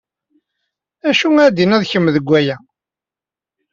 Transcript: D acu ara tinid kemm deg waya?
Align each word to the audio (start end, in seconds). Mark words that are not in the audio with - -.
D 1.03 1.03
acu 1.09 1.27
ara 1.43 1.55
tinid 1.55 1.83
kemm 1.91 2.07
deg 2.15 2.25
waya? 2.29 2.57